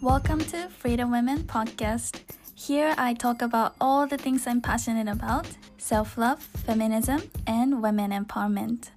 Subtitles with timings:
[0.00, 2.20] Welcome to Freedom Women Podcast.
[2.54, 8.12] Here I talk about all the things I'm passionate about self love, feminism, and women
[8.12, 8.92] empowerment.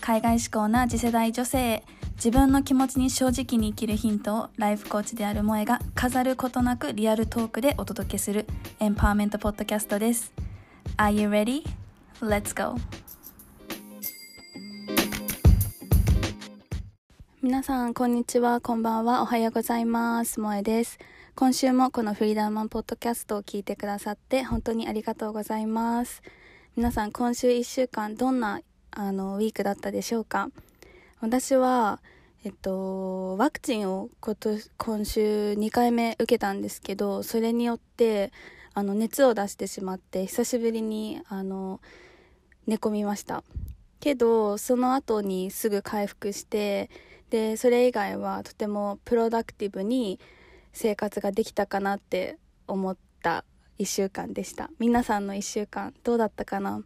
[0.00, 8.46] 海外志向な次世代女性へ自分の気持ちに正直に生きるヒントをライフコーチである萌が飾ることなくリアルトークでお届けする
[8.78, 10.32] エンパワーメントポッドキャストです。
[10.98, 11.64] Are you ready?
[12.20, 12.78] Let's go!
[17.44, 20.36] 皆さん、こんにちは、こんばんは、おはようございます。
[20.36, 20.98] 萌えです。
[21.34, 26.22] 今週もこのフリーダーマンポッドキャストを聞いてくださって本当にありがとうございます。
[26.74, 28.62] 皆さん、今週1週間どんな
[28.92, 30.48] あのウィークだったでしょうか？
[31.20, 32.00] 私は、
[32.44, 38.32] えっと、ワクチンを今年今週2回目受けたんですけど、それによって
[38.72, 41.82] あの熱を出してしまって久しぶりにあの
[42.66, 43.44] 寝込みました。
[44.00, 46.88] けど、その後にすぐ回復して、
[47.30, 50.20] でそれ以外はとてもプロダクティブに
[50.72, 53.44] 生活ができたかなって思った
[53.78, 54.70] 1週間でした。
[54.78, 56.82] 皆さんの1週間どうだったかな？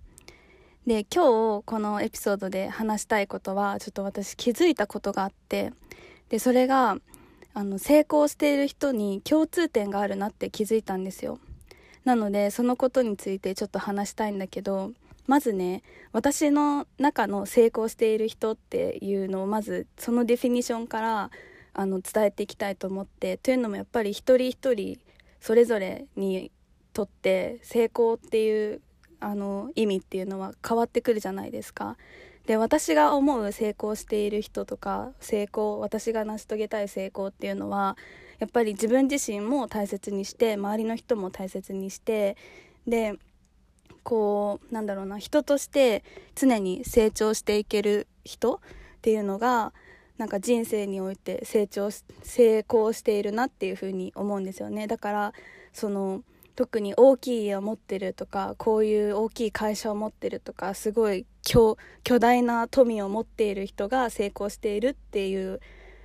[0.87, 5.73] で今日このエピソードで話したいことはちょっと私気づいたことがあって
[6.31, 6.97] でそれが
[7.53, 11.41] あの成功している人に共通点があるなって気づいたんですよ。
[12.05, 14.93] なのでそのことについてちょっと話したいんだけど
[15.29, 21.31] まずね私の中の成功している人っていうのをまずそのディフィニションから
[21.75, 24.99] あの伝えていきたいと思ってというのもやっぱり一人一人
[25.41, 26.51] それぞれに
[26.95, 28.81] とって成功っていう
[29.21, 31.97] あの意味っていうのは変わってくるじゃないですか。
[32.47, 37.99] で私が思う成功している人とか成功私が成し遂げたい成功っていうのは
[38.39, 42.39] やっぱり自分自身も大切にして周りの人も大切にして
[42.87, 43.19] で
[44.09, 46.03] こうなんだろうな人として
[46.35, 48.59] 常に成長していける人っ
[49.03, 49.75] ていうのが
[50.17, 54.87] なんか人生において成長成功しているなっていうふうに思うんですよね。
[54.87, 55.33] だから
[55.75, 56.23] その
[56.57, 61.77] 特に大きい家を持ってるとかこういう大きい会社を持ってるとかすごい巨
[62.19, 65.61] 大な富を持っている人が成功しているっていう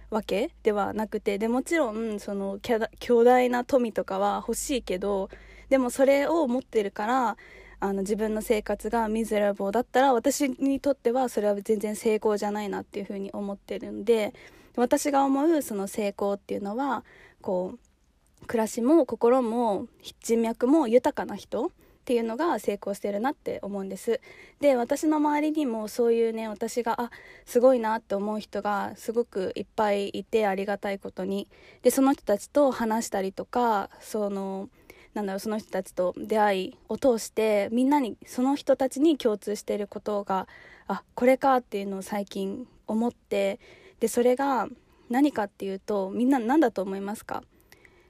[0.10, 2.60] わけではなくてでもちろんその
[3.00, 5.30] 巨大な富とかは欲しいけど
[5.70, 7.38] でもそれを持ってるから
[7.84, 14.34] あの自分の生活がミゼラボーだったら私にとってはそれは全然成功じゃないなっていうふうに思ってるんで
[14.78, 17.04] 私が思うその成功っていうのは
[17.42, 19.88] こう暮らしも心も
[20.22, 21.70] 人脈も豊かな人っ
[22.06, 24.22] ていうのが成功してるなって思うんです。
[24.62, 27.12] で私の周りにもそういうね私があ
[27.46, 31.50] すごいなって思う人がすごくいっぱいいてありがたいことに。
[31.82, 34.70] でその人たちと話したりとかその
[35.14, 40.48] なんだろうその人たちと出会いを通してみんなにその人たちに共通していることが
[40.88, 43.60] あこれかっていうのを最近思って
[44.00, 44.68] でそれが
[45.10, 47.44] 何かっていうとみんな何だと思いますか？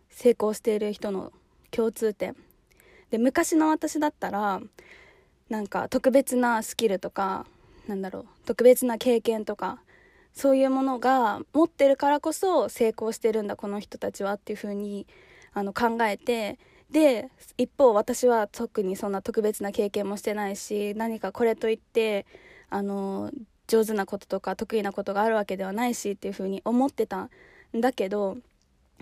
[0.09, 1.33] 成功している人の
[1.71, 2.35] 共通点。
[3.11, 4.61] で昔の私だったら
[5.49, 7.45] なんか特別なスキルとか
[7.87, 9.81] なんだろう特別な経験とか
[10.33, 15.05] そういうものが持ってるからこそ成功してるんだこの人たちはっていうふうに
[15.53, 16.57] あの考えて
[16.91, 22.25] で一方私は特にそんな特別な経験もしてないし何かこれといって
[22.69, 23.31] あの
[23.67, 27.29] 上手なこととか得意なことがあるわけではないしっていうふうに思ってた
[27.75, 28.37] んだけど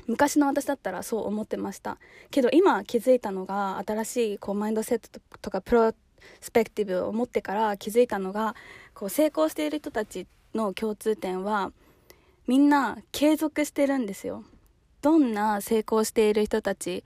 [0.08, 1.97] 昔の私だったらそう思ってました。
[2.31, 5.94] けど今気づいたのが新しいこうマインドセットとかプロ
[6.40, 8.56] スペクティブを持ってから気づいたのが
[8.94, 11.72] こう成功している人たちの共通点は
[12.48, 14.44] みんな継続してるんですよ。
[15.02, 17.03] どんな成功している人たち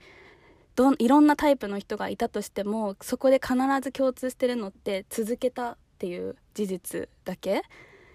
[0.76, 7.62] どいろんなタイプの人がいたとしてもそこで必ず共通してるのって続けたっていう事実だけ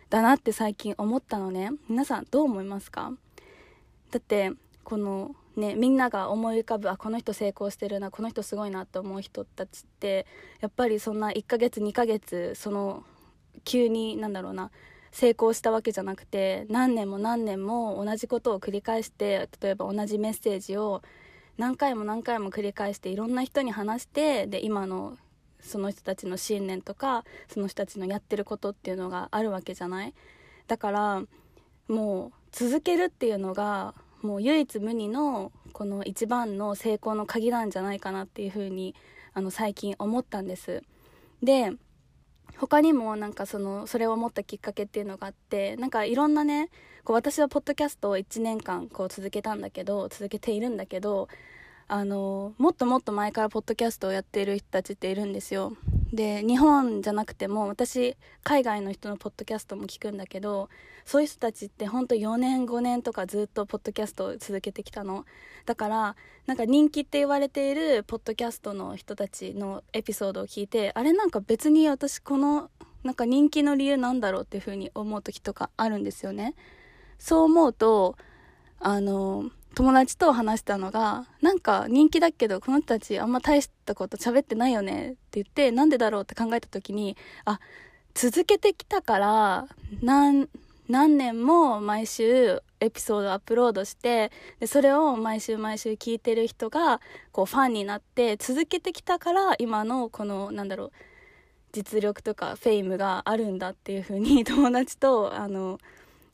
[0.10, 1.72] だなって最近思ったのね。
[1.90, 3.12] 皆さんどう思いますか？
[4.12, 4.52] だって
[4.84, 10.28] このねみんなが思い浮かぶあこの人成功してるなこの人すごいなって思う人たちって
[10.60, 13.04] やっぱりそんな1ヶ月2ヶ月その
[13.64, 14.70] 急になんだろうな
[15.12, 21.02] 成功したわけじゃなくて何年も何年も同じことを繰り返して例えば同じメッセージを
[21.62, 25.16] 何回も何回も繰り返していろんな人に話してで今の
[25.60, 27.24] その人たちの信念とか
[27.54, 30.16] その人たちのやってることっていうのがあるわけじゃない？
[30.66, 31.22] だから
[31.88, 33.94] もう続けるっていうのが
[34.24, 38.96] もう唯一無二のこの一番の成功の鍵なんじゃないかなっていうふうに
[39.36, 40.82] あの最近思ったんです。
[41.44, 41.74] で
[42.58, 46.70] 他にもなんかそのそれを思ったきっかけっていうのがあってなんかいろんなね
[47.04, 51.28] こう私はポッドキャストを1年間こう続けたんだけど続けているんだけど
[51.88, 55.74] あのもっともっと前からポッドキャストをやっている人たちっているんですよ。
[56.14, 60.70] で日本じゃなくても私海外の人のポッドキャストも聞くんだけど
[61.06, 65.26] そういう人たちってほんと4年5年とかずっとポッドキャストを続けてきたの。
[65.66, 66.16] だから
[66.48, 72.70] なんか人気って言われているポッドキャストの人たちのエピソードを聞いてあれなんか別に私この
[73.04, 76.56] なんか人気の理由なんだろうっていうふうに思う時とかあるんですよね。
[77.22, 78.18] そう思うと
[78.80, 87.16] あの友達と話したのが、なんか人気だけど、この人たちあんま大したこと喋ってないよねって言って、なんでだろうって考えた時に、
[87.46, 87.60] あ、
[88.14, 89.68] 続けてきたから、
[90.02, 90.50] 何、
[90.90, 94.30] 何年も毎週エピソードアップロードして
[94.60, 97.00] でそれを毎週毎週聞いてる人が
[97.32, 100.92] こうファンになって続けてきたから今のこのなんだろう
[101.72, 105.78] 実力とかフェイムがあるんだっていう風に友達とあの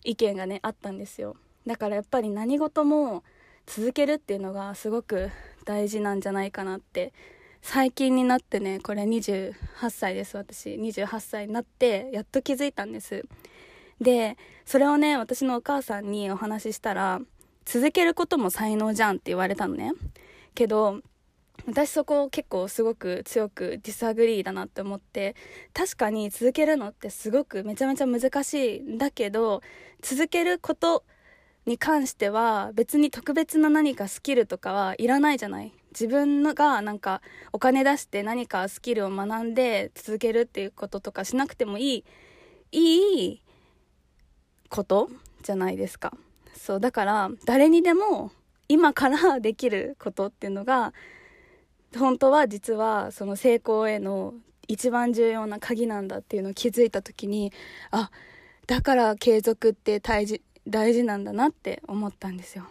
[0.08, 1.36] 意見がねあったんですよ。
[1.68, 3.24] だからやっぱり何事も
[3.66, 5.30] 続けるっていうのがすごく
[5.66, 7.14] 大事なんじゃないかなって。
[7.62, 9.54] 最近になってねこれ28
[9.90, 10.76] 歳です私。
[10.76, 13.26] 28歳になってやっと気づいたんです。
[14.00, 17.20] でそれをね私のお母さんにお話ししたら
[17.66, 19.92] 続けることも才能じゃんって言われたのね。
[20.56, 21.02] けど
[21.66, 25.36] 私そこ結構すごく強くディサグリーだなって思って
[25.74, 29.62] 確かに続けるのってすごくめちゃめちゃ難しいんだけど
[30.02, 31.04] 続けること
[31.66, 35.74] に関しては別に特別な何かスキルとかはいらないじゃない。
[35.92, 37.22] 自分がなんか
[37.52, 42.04] お金出して何かスキルを学んで続けるっていうこととかしなくてもいい
[42.72, 43.42] いい
[44.70, 45.10] こと
[45.44, 46.14] じゃないですか。
[46.56, 48.32] そうだから誰にでも
[48.70, 50.94] 今からできることっていうのが
[51.96, 54.34] 本当は実はその成功への
[54.68, 57.54] 一番重要な鍵なんだっていうのを気づいた時に
[57.92, 58.12] あ
[58.66, 62.66] だから継続って大事大事なんだなって思ったんですよ。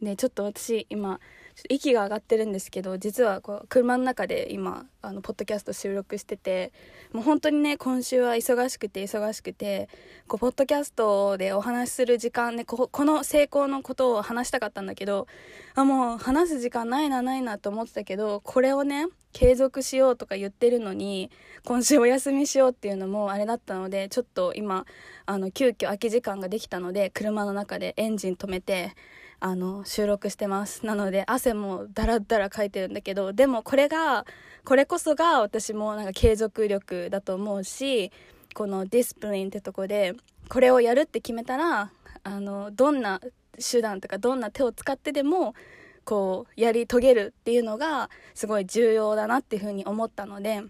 [0.00, 1.20] でちょっと私今
[1.68, 6.72] 息が上がってるんですけど実はこう車の中で今あのポッドキャスト収録してて
[7.12, 9.88] もう本当にね今週は忙しくて忙しくて
[10.26, 15.26] こうポッドキャストでお話しする時間ねここの成功のことを話したかったんだけど
[15.74, 21.30] あもう話す時間ないなないなと思ってたけどこれをね継続しようとか言ってるのに
[21.64, 24.84] 今週お休みしようっていうのもあれだったのでちょっと今
[25.26, 28.94] あの急遽空き時間ができたので車の中でエンジン止めて
[29.44, 30.86] あの収録してます。
[30.86, 34.24] なので汗もダラダラかいてるんだけどでもこれが
[34.64, 38.12] これこそが私もなんか継続力だと思うし
[38.54, 40.14] このディスプリンってとこで
[40.48, 41.90] これをやるって決めたら
[42.22, 43.20] あのどんな
[43.58, 45.54] 手段とかどんな手を使ってでも
[46.04, 50.62] こうやり遂げるっていうのがすごい重要だなっていうふうに思ったので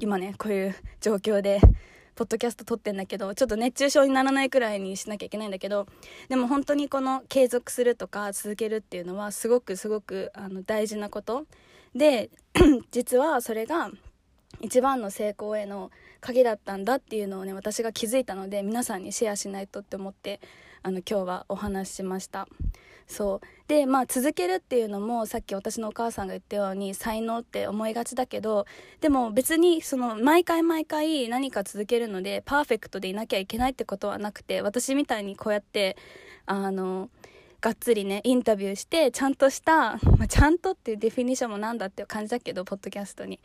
[0.00, 1.62] 今ねこういう状況で
[2.16, 5.86] ポッドキャスト撮ってんだけど、ちょっと熱中症にならないくらいにしなきゃいけないんだけど、
[6.30, 11.44] でも本当にこの継続するとか続けるっていうのはすごくすごくあの大事なこと。
[11.94, 12.30] で、
[12.90, 13.90] 実はそれが
[14.62, 15.90] 一番の成功への
[16.20, 20.40] 鍵だったんだっていうのをね、私が気づいたので、皆さんにシェアしないとって思って、
[20.86, 22.46] あの、今日はお話ししました。
[23.08, 28.66] そうでまあ続けるっていうのもさっき私のお母さんが言ったように才能って思いがちだけど
[29.00, 35.96] でも別にその毎回毎回何か続けるのでパーフェクトでいなきゃいけないってことはなくて私みたいにこうやって
[36.46, 37.08] あの
[37.60, 43.38] がっつりねインタビューしてちゃんとした、まあ、ちゃんとっていうディフィニッションもなんだっていう感じだけどポッドキャストに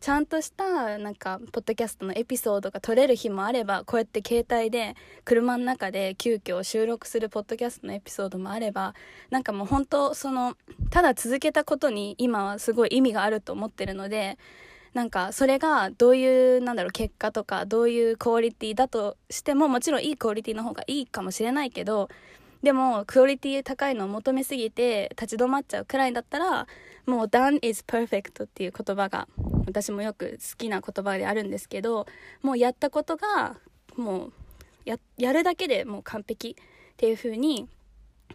[0.00, 8.94] ちゃんとしたなんかポッドキャストのエピソードが撮れる日もあればこうやって携帯で車の中で急遽収録するポッドキャストのエピソードもあれば
[9.30, 10.56] なんかもう本当その
[10.90, 14.38] ただ続けたことに今はすごい意味があると思ってるので
[14.94, 22.08] なんかそれがどういうなんだろう結果とかどういうクオリティだとしてももちろんいいクオリティの方がいいかもしれないけど
[22.62, 26.66] でもクオリティ高いのを求めすぎて立ち止まっちゃうくらいだったら
[27.06, 29.28] もう done is perfect っていう言葉が
[29.66, 32.06] 私もよく好きな言葉であるんですけど
[32.42, 33.56] もうやったことが
[33.96, 34.32] もう
[34.84, 37.68] ややるだけでもう完璧っていう風に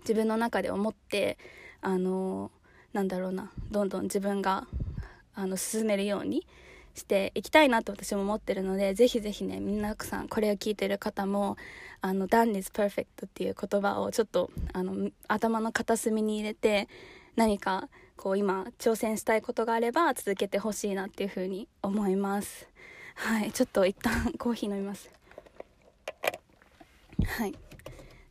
[0.02, 1.38] 自分の中で思って
[1.82, 2.52] あの
[2.94, 4.68] なんだろうなどんどん自分が
[5.36, 6.46] あの進めるように
[6.96, 11.58] していきたいなと私も思ってるのでぜひぜひね皆さんこれを聞いてる方も
[12.02, 16.88] あの done is perfect っていう言葉をちょっとあの頭の片隅に入れて
[17.36, 22.68] 何かこう今挑戦したいことがあれば続けてほしいなっていうふうに思います。
[23.16, 25.10] はいちょっと一旦 コーヒー飲みます。
[27.26, 27.54] はい。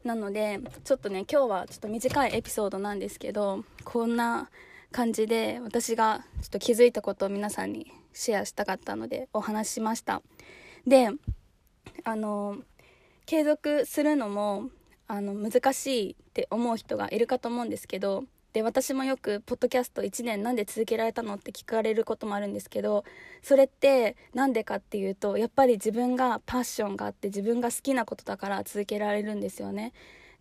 [0.04, 4.50] なのでちょっとね今日はちょっと短いエピソードなんですけどこんな
[4.90, 10.22] 感じで私がちょっと気づいたことを皆さんにシェアしたかったのでお話ししました
[10.86, 11.10] で
[12.04, 12.58] あの
[13.26, 14.68] 継続するのも
[15.06, 23.04] あの難しいって思う人がいるかと思うんですけどで私もよくポッドキャスト1年なんで続けられたのって聞かれることもあるんですけど
[23.42, 29.92] それって何でかっていうとやっぱり自分がパッションがあって自分が好きなことだから続けられるんですよね。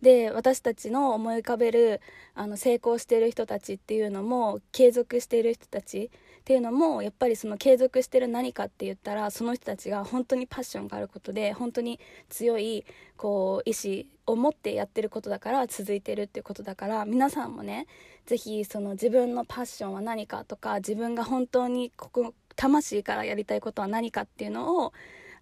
[0.02, 2.00] で私たちの思い浮かべる
[2.34, 6.10] あの成功してる人たちっていうのも継続している人たち
[6.42, 12.84] っていうのもやっぱりその継続してる何かって言ったらその人たちが本当にパッションがあることで本当に強い
[13.16, 17.86] こう意志を持ってやってることだから続いてるっていうことだから皆さんもね
[18.26, 24.92] 是非その自分のパッションは何かとか自分が本当にここ魂からやりたいことは何かっていうのを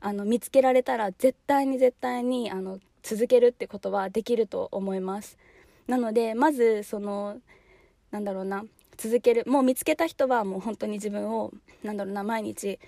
[0.01, 5.39] あの見つけられたら絶対に絶対にあの続けるってことはできると思います。
[5.87, 7.39] なのでまずその
[8.11, 8.65] なんだろうな
[9.01, 11.53] 続けるもう見つけた人はもう本当に自分を
[11.83, 12.79] なんだろうな毎日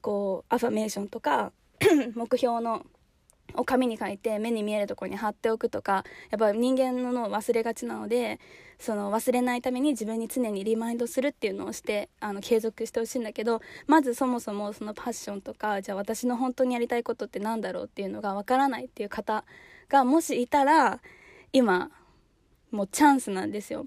[0.00, 1.52] こうアファメーションとか
[2.14, 2.84] 目標の
[3.54, 8.40] を紙に書いて目に見えるところに貼っておくとかやっぱ人間の脳忘れがちなので
[8.78, 19.44] その忘れないために自分に常にリマインドするっていうのをしてあの継続してほしいんだけどまずそもそもそのパッションとかじゃあ私の本当にやりたいことって何だろうっていうのがわからないっていう方
[19.88, 21.00] がもしいたら
[21.52, 21.90] 今
[22.70, 23.86] もうチャンスなんですよ。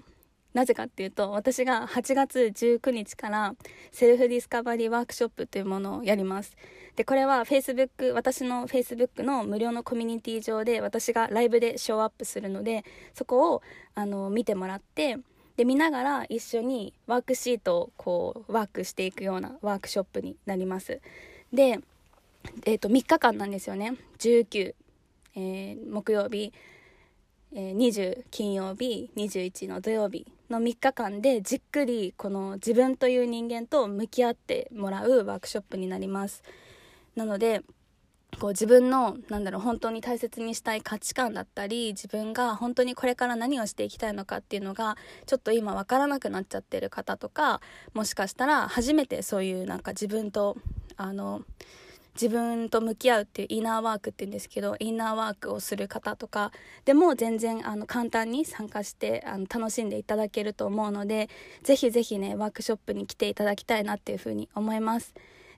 [0.54, 3.54] なぜかっていうと私が8月19日から
[3.92, 6.56] セルフディスカバリーワークショップというものをやります。
[6.96, 12.84] でこれは Facebook 私の Facebook の無料のコミュニティ上で私がライブでショーアップするので
[13.14, 13.62] そこを
[13.96, 15.18] あの見てもらって
[15.56, 21.00] で見ながら一緒にワークシートをこうワークしていくようなワークショップになります。
[21.52, 21.80] で、
[22.64, 23.94] えー、と3日間なんですよね。
[24.18, 24.74] 19、
[25.36, 26.52] えー、木曜日、
[27.56, 36.42] え、20金曜日21の土曜日の3日間でじっくりこの自分という人間と向き合ってもらうワークショップになります。
[37.14, 37.62] なので
[38.40, 44.96] こう自分のなんだろう本当に大切にしたい価値観だったり自分が本当にこれから何をしていきたいのかっていうのが
[45.26, 47.60] ちょっと今分からなくなっちゃってる方とか
[47.92, 50.56] もしかしたら初めてそういうなんか自分と
[50.96, 51.42] あの
[52.14, 56.52] 自分と向き合うっていうインナーワークって言うんですけどインナーワークをする方とか
[56.84, 61.28] でも全然あの簡単に参加してあの楽しんでいただけると思うので
[61.62, 65.14] ぜひぜひねワークショップに来ていただきたいなっていうふうに思います。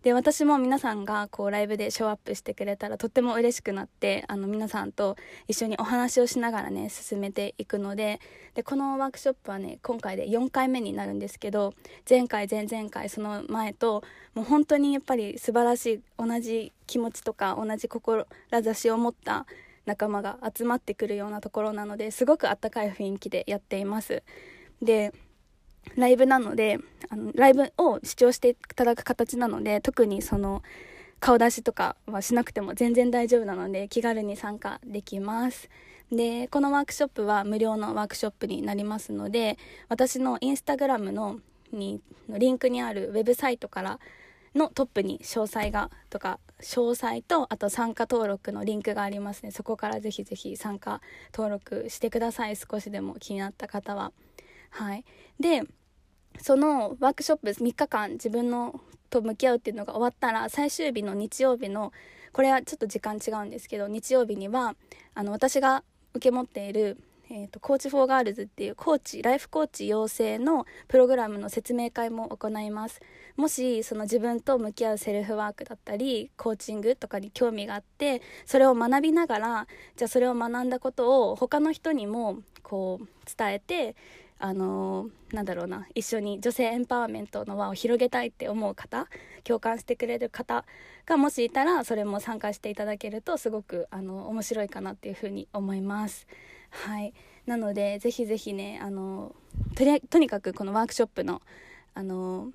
[0.06, 5.16] で私も皆さんがこうライブでショーアップしてくれたらとっても嬉しくなってあの皆さんと
[5.48, 8.20] 一緒にお話をしながらね進めていくので
[8.54, 11.74] でこのワークショップはね今回で4回目になるんですけど
[12.08, 14.04] 前回前々回その前と
[14.36, 19.44] もう本当にやっぱり素晴らしい同じ気持ちとか同じ志を持った
[19.86, 24.22] 仲間が集まってくるようなところなのですごくあったかい雰囲気でやっています。
[24.80, 25.12] で
[25.96, 26.78] ライブなので
[27.08, 30.62] あのライブを視聴していただく形なので特にその
[31.20, 35.70] 顔出しとかはしなくても全然大丈夫なので気軽に参加できます。
[36.12, 41.40] でこのワークショップは無料のワークショップになりますので私のインスタグラムの
[41.72, 43.98] にのリンクにあるウェブサイトから
[44.54, 49.50] のトップに詳細がとか詳細とあと参加登録のリンクがありますね。
[49.50, 51.00] そこからぜひぜひ参加
[51.34, 52.56] 登録してください。
[52.56, 54.12] 少しでも気になった方は。
[54.76, 55.04] はい。
[55.40, 55.62] で
[56.38, 58.78] そのワークショップ3日間自分の
[59.08, 61.92] と向き合うっていうのが終わったら最終日の日曜日の
[62.32, 64.74] これはちょっと時間違うんですけど日曜日には
[65.14, 73.00] あの私が受け持っているえーと、 Coach for Girls っていうコーチライフコーチ養成のプログラムの説明会も行います。
[73.36, 79.66] もしその自分と向き合うセルフワークだったりコーチングとかに興味があってそれを学びながら
[79.96, 83.06] じゃあそれを学んだことを他の人にもこう
[83.36, 83.96] 伝えて
[84.38, 89.08] あのなんだろうな一緒に女性エンパワーメントの輪を広げたいって思う方
[89.44, 90.64] 共感してくれる方
[91.06, 96.26] がもしいたらそれも参加していただけるとすごくあの面白いかなっていうふうに思います。
[96.70, 97.14] はい
[97.46, 99.34] なのでぜひぜひねあの
[100.10, 101.40] とにかくこのワークショップの
[101.94, 102.50] あの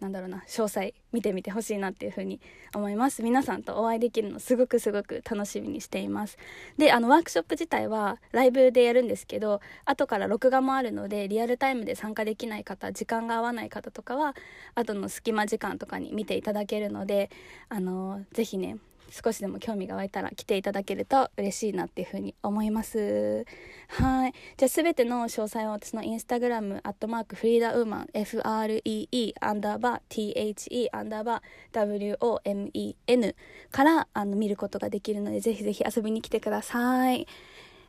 [0.00, 2.40] なんだろうな詳細見てみてほしいなっていうふうに
[2.74, 3.22] 思います。
[3.22, 6.38] 皆さんとお会いできるのすごくすごく楽しみにしています。
[6.78, 14.34] であのワークショップ自体はライブでやるんですけど後から録画もあるのでリアルタイムで参加できない方時間が合わない方とかは
[14.74, 17.30] 後の隙間時間とかに見ていただけるので
[17.68, 18.78] あのぜひね
[19.10, 23.44] 少しでも興味が湧いたら来ていただけると嬉しいなっていうふうに思います。
[23.88, 24.34] はい。
[24.56, 33.34] じゃあ全ての詳細は私のインスタグラムアットマークフリーダウーマン FREE アンダーバー THE アンダーバー WOMEN
[33.70, 37.26] からあの見ることができるのでぜひぜひ遊びに来てください。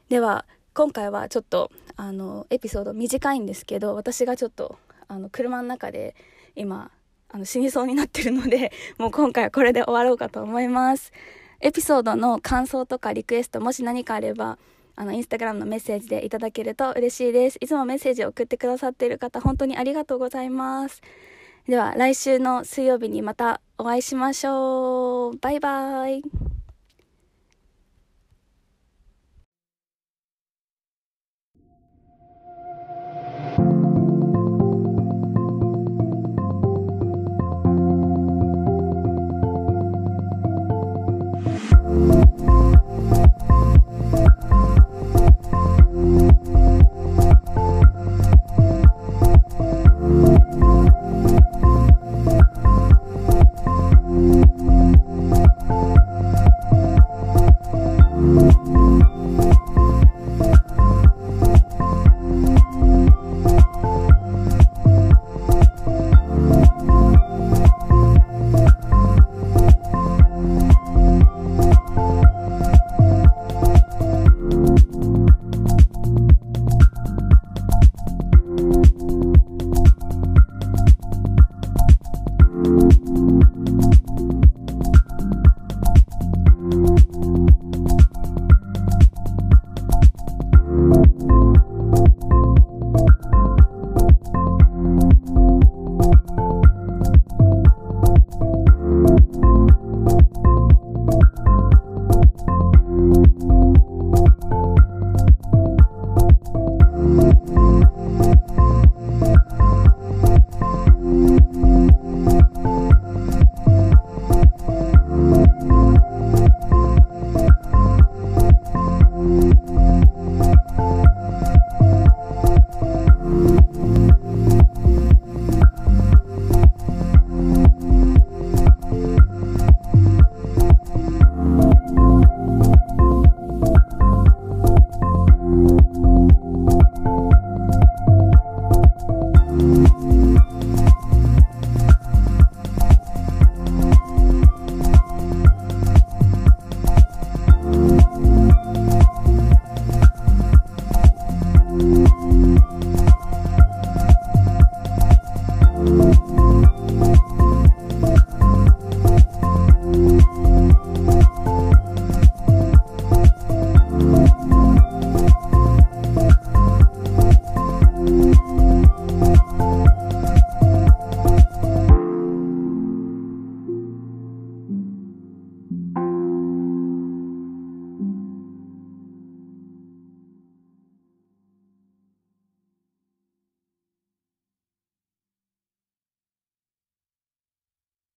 [0.10, 6.16] では今回はちょっとあのエピソード短いんですけど私がちょっとあの車の中で
[6.56, 6.92] 今
[7.34, 11.12] あの死にそうになってるので、 もう今回はこれで終わろうかと思います。
[11.62, 14.58] エピソードの感想とかリクエスト、もし何かあれば、
[14.96, 17.58] あの、インスタグラムのメッセージでいただけると嬉しいです。
[17.62, 21.02] いつもメッセージを送ってくださっている方、本当にありがとうございます。
[21.68, 25.38] では、来週の水曜日にまたお会いしましょう。
[25.38, 26.51] バイバイ。